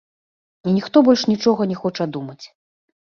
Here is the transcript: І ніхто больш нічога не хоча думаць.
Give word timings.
І 0.71 0.71
ніхто 0.77 0.97
больш 1.09 1.25
нічога 1.33 1.67
не 1.73 1.77
хоча 1.85 2.03
думаць. 2.17 2.39